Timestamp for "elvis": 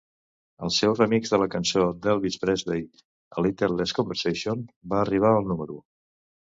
2.15-2.39